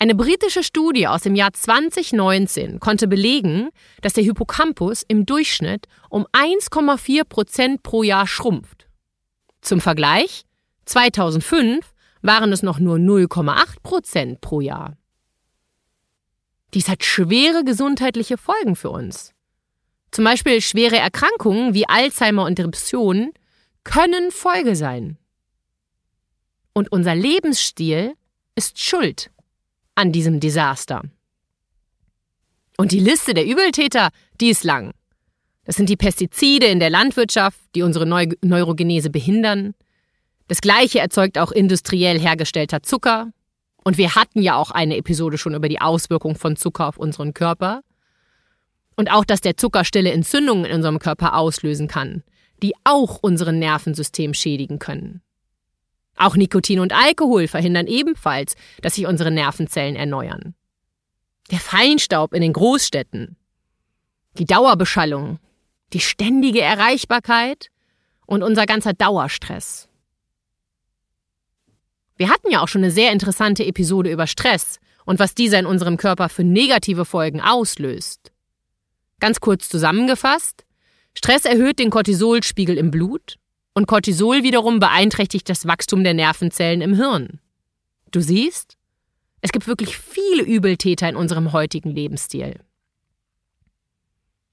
Eine 0.00 0.14
britische 0.14 0.62
Studie 0.62 1.08
aus 1.08 1.22
dem 1.22 1.34
Jahr 1.34 1.52
2019 1.52 2.78
konnte 2.78 3.08
belegen, 3.08 3.70
dass 4.00 4.12
der 4.12 4.22
Hippocampus 4.22 5.02
im 5.02 5.26
Durchschnitt 5.26 5.86
um 6.08 6.24
1,4 6.32 7.24
Prozent 7.24 7.82
pro 7.82 8.04
Jahr 8.04 8.28
schrumpft. 8.28 8.86
Zum 9.60 9.80
Vergleich, 9.80 10.44
2005 10.84 11.92
waren 12.22 12.52
es 12.52 12.62
noch 12.62 12.78
nur 12.78 12.96
0,8 12.96 13.82
Prozent 13.82 14.40
pro 14.40 14.60
Jahr. 14.60 14.96
Dies 16.74 16.88
hat 16.88 17.02
schwere 17.02 17.64
gesundheitliche 17.64 18.38
Folgen 18.38 18.76
für 18.76 18.90
uns. 18.90 19.32
Zum 20.10 20.24
Beispiel 20.24 20.60
schwere 20.60 20.96
Erkrankungen 20.96 21.74
wie 21.74 21.88
Alzheimer 21.88 22.44
und 22.44 22.58
Depressionen 22.58 23.32
können 23.84 24.30
Folge 24.30 24.76
sein. 24.76 25.18
Und 26.72 26.92
unser 26.92 27.14
Lebensstil 27.14 28.14
ist 28.54 28.82
schuld 28.82 29.30
an 29.94 30.12
diesem 30.12 30.40
Desaster. 30.40 31.02
Und 32.76 32.92
die 32.92 33.00
Liste 33.00 33.34
der 33.34 33.44
Übeltäter, 33.44 34.10
die 34.40 34.50
ist 34.50 34.62
lang. 34.62 34.92
Das 35.64 35.76
sind 35.76 35.88
die 35.88 35.96
Pestizide 35.96 36.66
in 36.66 36.80
der 36.80 36.88
Landwirtschaft, 36.88 37.58
die 37.74 37.82
unsere 37.82 38.06
Neu 38.06 38.28
Neurogenese 38.42 39.10
behindern. 39.10 39.74
Das 40.46 40.60
gleiche 40.60 41.00
erzeugt 41.00 41.38
auch 41.38 41.52
industriell 41.52 42.18
hergestellter 42.18 42.82
Zucker. 42.82 43.32
Und 43.84 43.98
wir 43.98 44.14
hatten 44.14 44.40
ja 44.40 44.56
auch 44.56 44.70
eine 44.70 44.96
Episode 44.96 45.36
schon 45.36 45.54
über 45.54 45.68
die 45.68 45.80
Auswirkung 45.80 46.36
von 46.36 46.56
Zucker 46.56 46.88
auf 46.88 46.98
unseren 46.98 47.34
Körper. 47.34 47.82
Und 48.98 49.12
auch, 49.12 49.24
dass 49.24 49.40
der 49.40 49.56
Zucker 49.56 49.84
stille 49.84 50.10
Entzündungen 50.10 50.64
in 50.64 50.74
unserem 50.74 50.98
Körper 50.98 51.36
auslösen 51.36 51.86
kann, 51.86 52.24
die 52.64 52.72
auch 52.82 53.20
unseren 53.22 53.60
Nervensystem 53.60 54.34
schädigen 54.34 54.80
können. 54.80 55.22
Auch 56.16 56.34
Nikotin 56.34 56.80
und 56.80 56.92
Alkohol 56.92 57.46
verhindern 57.46 57.86
ebenfalls, 57.86 58.56
dass 58.82 58.96
sich 58.96 59.06
unsere 59.06 59.30
Nervenzellen 59.30 59.94
erneuern. 59.94 60.56
Der 61.52 61.60
Feinstaub 61.60 62.34
in 62.34 62.42
den 62.42 62.52
Großstädten, 62.52 63.36
die 64.36 64.46
Dauerbeschallung, 64.46 65.38
die 65.92 66.00
ständige 66.00 66.60
Erreichbarkeit 66.60 67.68
und 68.26 68.42
unser 68.42 68.66
ganzer 68.66 68.94
Dauerstress. 68.94 69.88
Wir 72.16 72.30
hatten 72.30 72.50
ja 72.50 72.62
auch 72.62 72.68
schon 72.68 72.82
eine 72.82 72.90
sehr 72.90 73.12
interessante 73.12 73.64
Episode 73.64 74.10
über 74.10 74.26
Stress 74.26 74.80
und 75.04 75.20
was 75.20 75.36
dieser 75.36 75.60
in 75.60 75.66
unserem 75.66 75.98
Körper 75.98 76.28
für 76.28 76.42
negative 76.42 77.04
Folgen 77.04 77.40
auslöst. 77.40 78.32
Ganz 79.20 79.40
kurz 79.40 79.68
zusammengefasst, 79.68 80.64
Stress 81.14 81.44
erhöht 81.44 81.78
den 81.78 81.90
Cortisolspiegel 81.90 82.78
im 82.78 82.90
Blut 82.90 83.36
und 83.74 83.86
Cortisol 83.86 84.42
wiederum 84.42 84.78
beeinträchtigt 84.78 85.48
das 85.48 85.66
Wachstum 85.66 86.04
der 86.04 86.14
Nervenzellen 86.14 86.80
im 86.80 86.94
Hirn. 86.94 87.40
Du 88.10 88.20
siehst, 88.20 88.76
es 89.40 89.52
gibt 89.52 89.66
wirklich 89.66 89.96
viele 89.96 90.42
Übeltäter 90.42 91.08
in 91.08 91.16
unserem 91.16 91.52
heutigen 91.52 91.90
Lebensstil. 91.90 92.60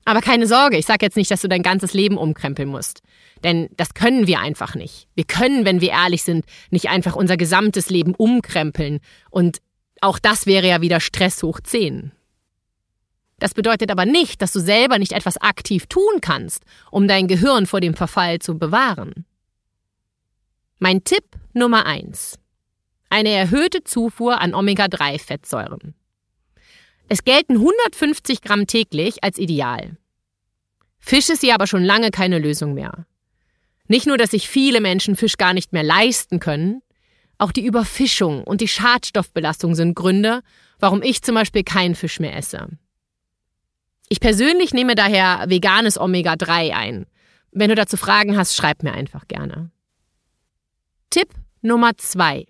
Aber 0.05 0.21
keine 0.21 0.45
Sorge, 0.45 0.77
ich 0.77 0.85
sage 0.85 1.03
jetzt 1.03 1.17
nicht, 1.17 1.31
dass 1.31 1.41
du 1.41 1.47
dein 1.47 1.63
ganzes 1.63 1.93
Leben 1.93 2.17
umkrempeln 2.17 2.69
musst. 2.69 3.01
Denn 3.43 3.69
das 3.75 3.95
können 3.95 4.27
wir 4.27 4.39
einfach 4.39 4.75
nicht. 4.75 5.07
Wir 5.15 5.23
können, 5.23 5.65
wenn 5.65 5.81
wir 5.81 5.89
ehrlich 5.89 6.23
sind, 6.23 6.45
nicht 6.69 6.89
einfach 6.89 7.15
unser 7.15 7.37
gesamtes 7.37 7.89
Leben 7.89 8.13
umkrempeln. 8.13 8.99
Und 9.31 9.61
auch 10.01 10.19
das 10.19 10.45
wäre 10.45 10.67
ja 10.67 10.81
wieder 10.81 10.99
Stress 10.99 11.41
hoch 11.41 11.59
10. 11.59 12.11
Das 13.39 13.53
bedeutet 13.53 13.91
aber 13.91 14.05
nicht, 14.05 14.41
dass 14.41 14.53
du 14.53 14.59
selber 14.59 14.97
nicht 14.97 15.11
etwas 15.11 15.37
aktiv 15.37 15.87
tun 15.87 16.21
kannst, 16.21 16.63
um 16.91 17.07
dein 17.07 17.27
Gehirn 17.27 17.65
vor 17.65 17.81
dem 17.81 17.93
Verfall 17.93 18.39
zu 18.39 18.57
bewahren. 18.57 19.25
Mein 20.79 21.03
Tipp 21.03 21.23
Nummer 21.53 21.85
eins: 21.85 22.39
Eine 23.09 23.29
erhöhte 23.29 23.83
Zufuhr 23.83 24.39
an 24.39 24.53
Omega-3-Fettsäuren. 24.53 25.95
Es 27.07 27.23
gelten 27.23 27.57
150 27.57 28.41
Gramm 28.41 28.67
täglich 28.67 29.23
als 29.23 29.37
ideal. 29.37 29.97
Fisch 30.97 31.29
ist 31.29 31.41
hier 31.41 31.53
aber 31.53 31.67
schon 31.67 31.83
lange 31.83 32.09
keine 32.09 32.39
Lösung 32.39 32.73
mehr. 32.73 33.05
Nicht 33.87 34.07
nur, 34.07 34.17
dass 34.17 34.31
sich 34.31 34.49
viele 34.49 34.81
Menschen 34.81 35.15
Fisch 35.15 35.37
gar 35.37 35.53
nicht 35.53 35.71
mehr 35.71 35.83
leisten 35.83 36.39
können, 36.39 36.81
auch 37.37 37.51
die 37.51 37.65
Überfischung 37.65 38.43
und 38.43 38.61
die 38.61 38.67
Schadstoffbelastung 38.67 39.75
sind 39.75 39.93
Gründe, 39.93 40.41
warum 40.79 41.03
ich 41.03 41.21
zum 41.21 41.35
Beispiel 41.35 41.63
keinen 41.63 41.93
Fisch 41.93 42.19
mehr 42.19 42.35
esse. 42.35 42.69
Ich 44.09 44.19
persönlich 44.19 44.73
nehme 44.73 44.95
daher 44.95 45.45
veganes 45.47 45.99
Omega-3 45.99 46.73
ein. 46.73 47.05
Wenn 47.51 47.69
du 47.69 47.75
dazu 47.75 47.97
Fragen 47.97 48.37
hast, 48.37 48.55
schreib 48.55 48.83
mir 48.83 48.93
einfach 48.93 49.27
gerne. 49.27 49.71
Tipp 51.09 51.29
Nummer 51.61 51.97
zwei: 51.97 52.45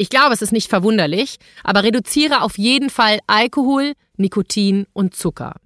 ich 0.00 0.08
glaube, 0.08 0.32
es 0.32 0.40
ist 0.40 0.52
nicht 0.52 0.70
verwunderlich, 0.70 1.36
aber 1.62 1.82
reduziere 1.82 2.40
auf 2.40 2.56
jeden 2.56 2.88
Fall 2.88 3.18
Alkohol, 3.26 3.92
Nikotin 4.16 4.86
und 4.94 5.14
Zucker. 5.14 5.56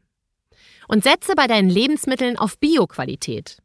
Und 0.88 1.04
setze 1.04 1.36
bei 1.36 1.46
deinen 1.46 1.70
Lebensmitteln 1.70 2.36
auf 2.36 2.58
Bioqualität. 2.58 3.58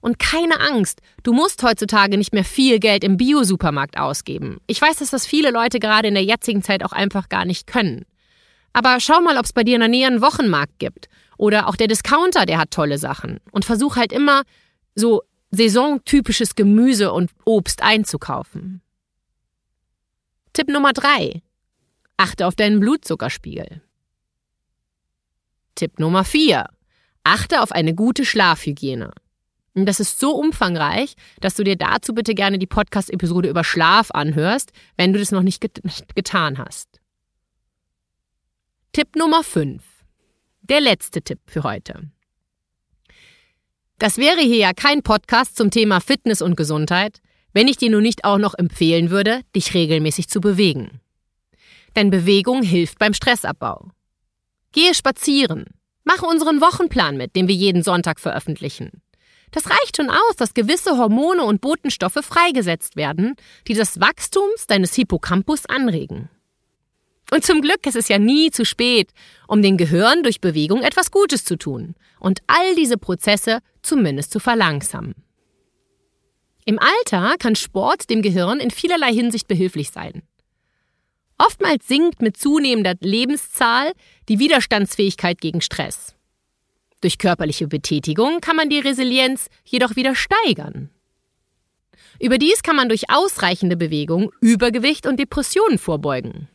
Und 0.00 0.20
keine 0.20 0.60
Angst, 0.60 1.00
du 1.24 1.32
musst 1.32 1.60
heutzutage 1.64 2.16
nicht 2.18 2.32
mehr 2.32 2.44
viel 2.44 2.78
Geld 2.78 3.02
im 3.02 3.16
Bio-Supermarkt 3.16 3.98
ausgeben. 3.98 4.60
Ich 4.68 4.80
weiß, 4.80 4.98
dass 4.98 5.10
das 5.10 5.26
viele 5.26 5.50
Leute 5.50 5.80
gerade 5.80 6.06
in 6.06 6.14
der 6.14 6.22
jetzigen 6.22 6.62
Zeit 6.62 6.84
auch 6.84 6.92
einfach 6.92 7.28
gar 7.28 7.44
nicht 7.44 7.66
können. 7.66 8.04
Aber 8.74 9.00
schau 9.00 9.20
mal, 9.20 9.38
ob 9.38 9.46
es 9.46 9.52
bei 9.52 9.64
dir 9.64 9.76
in 9.76 9.80
der 9.80 9.88
Nähe 9.88 10.06
einen 10.06 10.20
Wochenmarkt 10.20 10.78
gibt. 10.78 11.08
Oder 11.38 11.68
auch 11.68 11.76
der 11.76 11.88
Discounter, 11.88 12.44
der 12.44 12.58
hat 12.58 12.72
tolle 12.72 12.98
Sachen. 12.98 13.40
Und 13.50 13.64
versuch 13.64 13.96
halt 13.96 14.12
immer 14.12 14.42
so 14.94 15.22
saisontypisches 15.52 16.56
Gemüse 16.56 17.12
und 17.12 17.30
Obst 17.44 17.82
einzukaufen. 17.82 18.82
Tipp 20.52 20.68
Nummer 20.68 20.92
3. 20.92 21.40
Achte 22.16 22.46
auf 22.46 22.56
deinen 22.56 22.80
Blutzuckerspiegel. 22.80 23.80
Tipp 25.76 25.98
Nummer 25.98 26.24
4. 26.24 26.66
Achte 27.22 27.62
auf 27.62 27.72
eine 27.72 27.94
gute 27.94 28.24
Schlafhygiene. 28.24 29.12
Und 29.74 29.86
das 29.86 29.98
ist 29.98 30.20
so 30.20 30.32
umfangreich, 30.32 31.14
dass 31.40 31.54
du 31.54 31.64
dir 31.64 31.76
dazu 31.76 32.14
bitte 32.14 32.34
gerne 32.34 32.58
die 32.58 32.66
Podcast-Episode 32.66 33.48
über 33.48 33.64
Schlaf 33.64 34.10
anhörst, 34.12 34.72
wenn 34.96 35.12
du 35.12 35.18
das 35.18 35.32
noch 35.32 35.42
nicht 35.42 35.60
get 35.60 35.80
getan 36.14 36.58
hast. 36.58 37.00
Tipp 38.94 39.16
Nummer 39.16 39.42
5. 39.42 39.82
Der 40.62 40.80
letzte 40.80 41.20
Tipp 41.20 41.40
für 41.48 41.64
heute. 41.64 42.12
Das 43.98 44.18
wäre 44.18 44.38
hier 44.38 44.58
ja 44.58 44.72
kein 44.72 45.02
Podcast 45.02 45.56
zum 45.56 45.72
Thema 45.72 45.98
Fitness 45.98 46.40
und 46.40 46.56
Gesundheit, 46.56 47.18
wenn 47.52 47.66
ich 47.66 47.76
dir 47.76 47.90
nun 47.90 48.04
nicht 48.04 48.24
auch 48.24 48.38
noch 48.38 48.54
empfehlen 48.54 49.10
würde, 49.10 49.40
dich 49.56 49.74
regelmäßig 49.74 50.28
zu 50.28 50.40
bewegen. 50.40 51.00
Denn 51.96 52.10
Bewegung 52.10 52.62
hilft 52.62 53.00
beim 53.00 53.14
Stressabbau. 53.14 53.90
Gehe 54.70 54.94
spazieren. 54.94 55.64
Mache 56.04 56.26
unseren 56.26 56.60
Wochenplan 56.60 57.16
mit, 57.16 57.34
den 57.34 57.48
wir 57.48 57.56
jeden 57.56 57.82
Sonntag 57.82 58.20
veröffentlichen. 58.20 59.02
Das 59.50 59.70
reicht 59.70 59.96
schon 59.96 60.08
aus, 60.08 60.36
dass 60.36 60.54
gewisse 60.54 60.98
Hormone 60.98 61.42
und 61.42 61.60
Botenstoffe 61.60 62.20
freigesetzt 62.22 62.94
werden, 62.94 63.34
die 63.66 63.74
das 63.74 63.98
Wachstum 63.98 64.48
deines 64.68 64.94
Hippocampus 64.94 65.66
anregen. 65.66 66.30
Und 67.30 67.44
zum 67.44 67.62
Glück 67.62 67.86
ist 67.86 67.96
es 67.96 68.08
ja 68.08 68.18
nie 68.18 68.50
zu 68.50 68.64
spät, 68.64 69.10
um 69.48 69.62
dem 69.62 69.76
Gehirn 69.76 70.22
durch 70.22 70.40
Bewegung 70.40 70.82
etwas 70.82 71.10
Gutes 71.10 71.44
zu 71.44 71.56
tun 71.56 71.94
und 72.20 72.40
all 72.46 72.74
diese 72.74 72.98
Prozesse 72.98 73.58
zumindest 73.82 74.30
zu 74.30 74.40
verlangsamen. 74.40 75.14
Im 76.64 76.78
Alter 76.78 77.36
kann 77.38 77.56
Sport 77.56 78.08
dem 78.08 78.22
Gehirn 78.22 78.60
in 78.60 78.70
vielerlei 78.70 79.12
Hinsicht 79.12 79.48
behilflich 79.48 79.90
sein. 79.90 80.22
Oftmals 81.36 81.86
sinkt 81.86 82.22
mit 82.22 82.36
zunehmender 82.36 82.94
Lebenszahl 83.00 83.92
die 84.28 84.38
Widerstandsfähigkeit 84.38 85.40
gegen 85.40 85.60
Stress. 85.60 86.14
Durch 87.00 87.18
körperliche 87.18 87.66
Betätigung 87.66 88.40
kann 88.40 88.56
man 88.56 88.70
die 88.70 88.78
Resilienz 88.78 89.48
jedoch 89.64 89.96
wieder 89.96 90.14
steigern. 90.14 90.90
Überdies 92.18 92.62
kann 92.62 92.76
man 92.76 92.88
durch 92.88 93.10
ausreichende 93.10 93.76
Bewegung 93.76 94.30
Übergewicht 94.40 95.06
und 95.06 95.18
Depressionen 95.18 95.78
vorbeugen. 95.78 96.48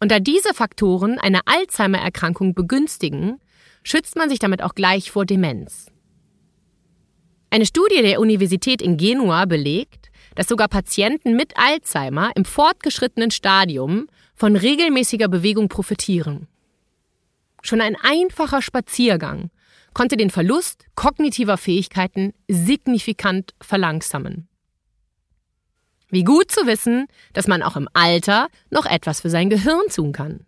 Und 0.00 0.12
da 0.12 0.20
diese 0.20 0.54
Faktoren 0.54 1.18
eine 1.18 1.40
Alzheimer-Erkrankung 1.46 2.54
begünstigen, 2.54 3.40
schützt 3.82 4.16
man 4.16 4.28
sich 4.28 4.38
damit 4.38 4.62
auch 4.62 4.74
gleich 4.74 5.10
vor 5.10 5.24
Demenz. 5.26 5.86
Eine 7.50 7.66
Studie 7.66 8.02
der 8.02 8.20
Universität 8.20 8.82
in 8.82 8.96
Genua 8.96 9.46
belegt, 9.46 10.10
dass 10.34 10.48
sogar 10.48 10.68
Patienten 10.68 11.34
mit 11.34 11.56
Alzheimer 11.56 12.30
im 12.36 12.44
fortgeschrittenen 12.44 13.30
Stadium 13.30 14.06
von 14.34 14.54
regelmäßiger 14.54 15.28
Bewegung 15.28 15.68
profitieren. 15.68 16.46
Schon 17.62 17.80
ein 17.80 17.96
einfacher 18.00 18.62
Spaziergang 18.62 19.50
konnte 19.94 20.16
den 20.16 20.30
Verlust 20.30 20.84
kognitiver 20.94 21.56
Fähigkeiten 21.56 22.34
signifikant 22.46 23.54
verlangsamen. 23.60 24.48
Wie 26.10 26.24
gut 26.24 26.50
zu 26.50 26.66
wissen, 26.66 27.06
dass 27.34 27.46
man 27.46 27.62
auch 27.62 27.76
im 27.76 27.88
Alter 27.92 28.48
noch 28.70 28.86
etwas 28.86 29.20
für 29.20 29.30
sein 29.30 29.50
Gehirn 29.50 29.88
tun 29.94 30.12
kann. 30.12 30.46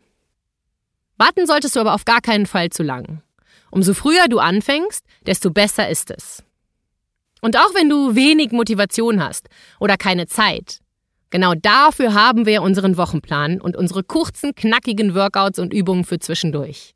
Warten 1.19 1.47
solltest 1.47 1.76
du 1.76 1.81
aber 1.81 1.95
auf 1.95 2.07
gar 2.07 2.23
keinen 2.23 2.47
Fall 2.47 2.71
zu 2.71 2.83
lang. 2.83 3.23
Umso 3.71 3.93
früher 3.93 4.26
du 4.29 4.38
anfängst, 4.38 5.05
desto 5.26 5.50
besser 5.50 5.88
ist 5.88 6.11
es. 6.11 6.43
Und 7.43 7.57
auch 7.57 7.75
wenn 7.75 7.88
du 7.88 8.14
wenig 8.14 8.52
Motivation 8.52 9.23
hast 9.23 9.49
oder 9.79 9.97
keine 9.97 10.26
Zeit, 10.26 10.81
genau 11.29 11.55
dafür 11.55 12.14
haben 12.14 12.47
wir 12.47 12.62
unseren 12.62 12.97
Wochenplan 12.97 13.61
und 13.61 13.76
unsere 13.76 14.02
kurzen, 14.02 14.55
knackigen 14.55 15.14
Workouts 15.14 15.59
und 15.59 15.73
Übungen 15.73 16.05
für 16.05 16.19
zwischendurch. 16.19 16.95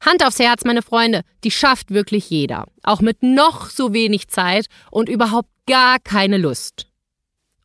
Hand 0.00 0.24
aufs 0.24 0.38
Herz, 0.38 0.64
meine 0.64 0.82
Freunde, 0.82 1.22
die 1.42 1.50
schafft 1.50 1.90
wirklich 1.90 2.30
jeder. 2.30 2.66
Auch 2.84 3.00
mit 3.00 3.22
noch 3.22 3.68
so 3.68 3.92
wenig 3.92 4.28
Zeit 4.28 4.66
und 4.90 5.08
überhaupt 5.08 5.50
gar 5.66 5.98
keine 5.98 6.38
Lust. 6.38 6.86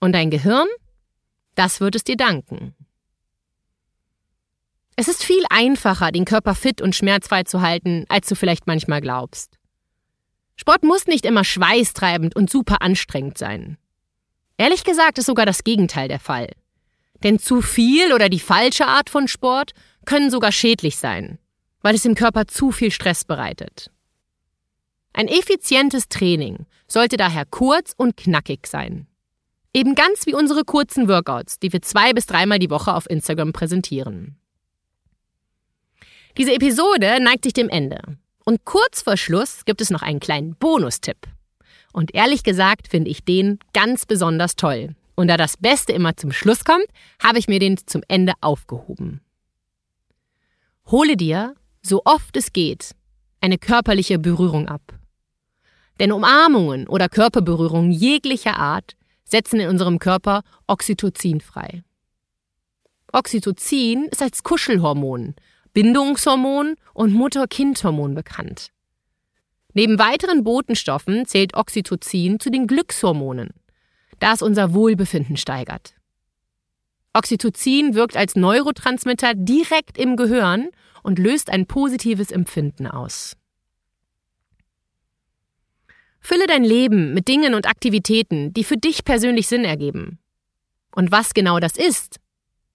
Und 0.04 0.12
dein 0.12 0.30
Gehirn? 0.30 0.68
Das 1.56 1.80
wird 1.80 1.96
es 1.96 2.04
dir 2.04 2.18
danken. 2.18 2.76
Es 4.96 5.08
ist 5.08 5.24
viel 5.24 5.44
einfacher, 5.50 6.12
den 6.12 6.26
Körper 6.26 6.56
fit 6.56 6.82
und 6.82 6.96
schmerzfrei 6.96 7.44
zu 7.44 7.62
halten, 7.62 8.06
als 8.10 8.28
du 8.28 8.36
vielleicht 8.36 8.68
manchmal 8.68 9.02
glaubst. 9.02 9.58
Sport 10.56 10.84
muss 10.84 11.08
nicht 11.08 11.26
immer 11.26 11.44
schweißtreibend 11.44 12.36
und 12.36 12.50
super 12.50 12.82
anstrengend 12.82 13.38
sein. 13.38 13.78
Ehrlich 14.58 14.84
gesagt 14.84 15.18
ist 15.18 15.26
sogar 15.26 15.46
das 15.46 15.64
Gegenteil 15.64 16.08
der 16.08 16.20
Fall. 16.20 16.50
Denn 17.24 17.40
zu 17.40 17.62
viel 17.62 18.12
oder 18.14 18.28
die 18.28 18.40
falsche 18.40 18.86
Art 18.86 19.10
von 19.10 19.28
Sport 19.28 19.72
können 20.06 20.30
sogar 20.30 20.52
schädlich 20.52 20.98
sein 20.98 21.40
weil 21.84 21.94
es 21.94 22.02
dem 22.02 22.16
Körper 22.16 22.48
zu 22.48 22.72
viel 22.72 22.90
Stress 22.90 23.26
bereitet. 23.26 23.92
Ein 25.12 25.28
effizientes 25.28 26.10
Training 26.10 26.66
sollte 26.88 27.18
daher 27.18 27.46
kurz 27.46 27.94
und 27.96 28.18
knackig 28.18 28.66
sein. 28.66 29.06
Eben 29.74 29.96
ganz 29.96 30.28
wie 30.28 30.36
unsere 30.36 30.64
kurzen 30.64 31.08
Workouts, 31.08 31.58
die 31.60 31.74
wir 31.74 31.82
zwei 31.82 32.14
bis 32.14 32.28
dreimal 32.28 32.60
die 32.60 32.70
Woche 32.70 32.94
auf 32.94 33.10
Instagram 33.10 33.54
präsentieren. 33.54 34.38
Diese 36.38 36.54
Episode 36.54 37.20
neigt 37.20 37.44
sich 37.44 37.54
dem 37.54 37.70
Ende. 37.70 38.00
Und 38.46 38.66
kurz 38.66 39.02
vor 39.02 39.18
Schluss 39.18 39.66
gibt 39.66 39.82
es 39.82 39.90
noch 39.90 40.02
einen 40.02 40.20
kleinen 40.20 40.56
Bonustipp. 40.56 41.28
Und 41.92 42.14
ehrlich 42.14 42.44
gesagt 42.44 42.88
finde 42.88 43.10
ich 43.10 43.24
den 43.24 43.60
ganz 43.74 44.06
besonders 44.06 44.56
toll. 44.56 44.96
Und 45.16 45.28
da 45.28 45.38
das 45.38 45.58
Beste 45.58 45.94
immer 45.94 46.18
zum 46.18 46.32
Schluss 46.32 46.66
kommt, 46.66 46.88
habe 47.22 47.40
ich 47.40 47.48
mir 47.48 47.60
den 47.60 47.78
zum 47.86 48.02
Ende 48.08 48.34
aufgehoben. 48.42 49.22
Hole 50.88 51.16
dir 51.16 51.56
so 51.82 52.02
oft 52.06 52.36
es 52.36 52.52
geht, 52.52 52.96
eine 53.42 53.58
körperliche 53.58 54.20
Berührung 54.20 54.68
ab. 54.68 54.82
Denn 56.00 56.12
Umarmungen 56.12 56.88
oder 56.88 57.10
Körperberührungen 57.10 57.92
jeglicher 57.92 58.58
Art 58.58 58.96
setzen 59.34 59.60
in 59.60 59.68
unserem 59.68 59.98
Körper 59.98 60.44
Oxytocin 60.68 61.42
frei. 61.42 61.84
Oxytocin 63.12 64.06
ist 64.12 64.22
als 64.22 64.44
Kuschelhormon, 64.44 65.34
Bindungshormon 65.74 66.76
und 66.94 67.14
Mutter-Kind-Hormon 67.14 68.14
bekannt. 68.14 68.70
Neben 69.74 69.98
weiteren 69.98 70.44
Botenstoffen 70.44 71.26
zählt 71.26 71.56
Oxytocin 71.56 72.40
zu 72.40 72.52
den 72.52 72.68
Glückshormonen, 72.68 73.50
da 74.20 74.34
es 74.34 74.44
unser 74.44 74.76
Wohlbefinden 74.76 75.36
steigert. 75.36 75.96
Oxytocin 77.14 77.96
wirkt 77.96 78.16
als 78.16 78.36
Neurotransmitter 78.36 79.34
direkt 79.34 79.98
im 79.98 80.16
Gehirn 80.16 80.70
und 81.02 81.18
löst 81.18 81.50
ein 81.50 81.66
positives 81.66 82.30
Empfinden 82.30 82.86
aus. 82.86 83.36
Fülle 86.24 86.48
dein 86.48 86.64
Leben 86.64 87.14
mit 87.14 87.28
Dingen 87.28 87.54
und 87.54 87.68
Aktivitäten, 87.68 88.54
die 88.54 88.64
für 88.64 88.78
dich 88.78 89.04
persönlich 89.04 89.48
Sinn 89.48 89.66
ergeben. 89.66 90.20
Und 90.96 91.12
was 91.12 91.34
genau 91.34 91.60
das 91.60 91.76
ist, 91.76 92.20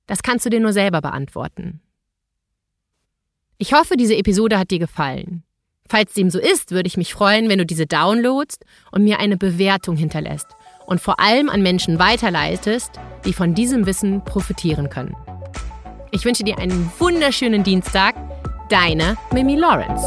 das 0.06 0.22
kannst 0.22 0.44
du 0.44 0.50
dir 0.50 0.60
nur 0.60 0.74
selber 0.74 1.00
beantworten. 1.00 1.80
Ich 3.56 3.72
hoffe, 3.72 3.96
diese 3.96 4.16
Episode 4.16 4.58
hat 4.58 4.70
dir 4.70 4.78
gefallen. 4.78 5.42
Falls 5.88 6.12
dem 6.12 6.28
so 6.28 6.38
ist, 6.38 6.70
würde 6.70 6.86
ich 6.86 6.98
mich 6.98 7.14
freuen, 7.14 7.48
wenn 7.48 7.58
du 7.58 7.64
diese 7.64 7.86
downloadst 7.86 8.64
und 8.92 9.04
mir 9.04 9.18
eine 9.18 9.38
Bewertung 9.38 9.96
hinterlässt 9.96 10.48
und 10.86 11.00
vor 11.00 11.18
allem 11.18 11.48
an 11.48 11.62
Menschen 11.62 11.98
weiterleitest, 11.98 12.92
die 13.24 13.32
von 13.32 13.54
diesem 13.54 13.86
Wissen 13.86 14.22
profitieren 14.24 14.90
können. 14.90 15.16
Ich 16.10 16.24
wünsche 16.26 16.44
dir 16.44 16.58
einen 16.58 16.92
wunderschönen 16.98 17.64
Dienstag. 17.64 18.14
Deine 18.68 19.16
Mimi 19.32 19.56
Lawrence. 19.56 20.06